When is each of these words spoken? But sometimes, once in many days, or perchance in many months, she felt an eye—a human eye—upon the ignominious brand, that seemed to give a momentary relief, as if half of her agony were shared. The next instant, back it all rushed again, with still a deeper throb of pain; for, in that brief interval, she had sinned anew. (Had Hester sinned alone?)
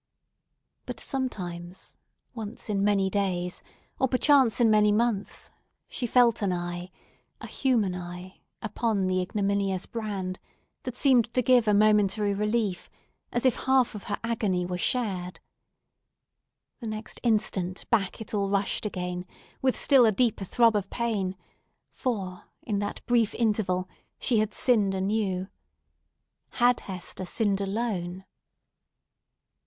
But 0.87 0.99
sometimes, 0.99 1.95
once 2.33 2.71
in 2.71 2.83
many 2.83 3.07
days, 3.07 3.61
or 3.99 4.07
perchance 4.07 4.59
in 4.59 4.71
many 4.71 4.91
months, 4.91 5.51
she 5.87 6.07
felt 6.07 6.41
an 6.41 6.51
eye—a 6.51 7.45
human 7.45 7.93
eye—upon 7.93 9.05
the 9.05 9.21
ignominious 9.21 9.85
brand, 9.85 10.39
that 10.85 10.95
seemed 10.95 11.31
to 11.35 11.43
give 11.43 11.67
a 11.67 11.75
momentary 11.75 12.33
relief, 12.33 12.89
as 13.31 13.45
if 13.45 13.55
half 13.55 13.93
of 13.93 14.05
her 14.05 14.17
agony 14.23 14.65
were 14.65 14.75
shared. 14.79 15.39
The 16.79 16.87
next 16.87 17.19
instant, 17.21 17.87
back 17.91 18.19
it 18.19 18.33
all 18.33 18.49
rushed 18.49 18.87
again, 18.87 19.27
with 19.61 19.77
still 19.79 20.07
a 20.07 20.11
deeper 20.11 20.45
throb 20.45 20.75
of 20.75 20.89
pain; 20.89 21.37
for, 21.91 22.45
in 22.63 22.79
that 22.79 23.05
brief 23.05 23.35
interval, 23.35 23.87
she 24.17 24.39
had 24.39 24.51
sinned 24.51 24.95
anew. 24.95 25.47
(Had 26.53 26.79
Hester 26.79 27.25
sinned 27.25 27.61
alone?) 27.61 28.25